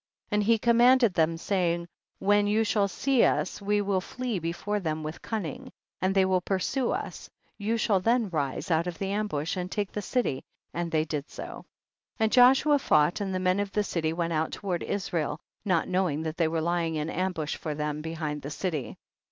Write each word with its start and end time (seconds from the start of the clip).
40. 0.31 0.35
And 0.35 0.43
he 0.45 0.57
commanded 0.57 1.13
them, 1.13 1.37
say 1.37 1.75
ing, 1.75 1.87
when 2.17 2.47
you 2.47 2.63
shall 2.63 2.87
see 2.87 3.23
us 3.23 3.61
we 3.61 3.81
will 3.81 4.01
flee 4.01 4.39
before 4.39 4.79
them 4.79 5.03
with 5.03 5.21
cunning, 5.21 5.71
and 6.01 6.15
they 6.15 6.25
will 6.25 6.41
pursue 6.41 6.89
us, 6.89 7.29
you 7.59 7.77
shall 7.77 7.99
then 7.99 8.27
rise 8.31 8.71
out 8.71 8.87
of 8.87 8.97
the 8.97 9.11
ambush 9.11 9.55
and 9.55 9.69
take 9.71 9.91
the 9.91 10.01
city, 10.01 10.43
and 10.73 10.89
they 10.91 11.05
did 11.05 11.29
so. 11.29 11.43
41. 11.49 11.63
And 12.21 12.31
Joshua 12.31 12.79
fought, 12.79 13.21
and 13.21 13.31
the 13.35 13.39
men 13.39 13.59
of 13.59 13.71
the 13.73 13.83
city 13.83 14.11
went 14.11 14.33
out 14.33 14.51
toward 14.53 14.81
Is 14.81 15.13
rael, 15.13 15.39
not 15.65 15.87
knowina: 15.87 16.23
that 16.23 16.37
they 16.37 16.47
were 16.47 16.61
ly 16.61 16.85
ing 16.85 16.95
in 16.95 17.07
ambush 17.11 17.55
for 17.57 17.75
them 17.75 18.01
behind 18.01 18.41
the 18.41 18.49
city. 18.49 18.97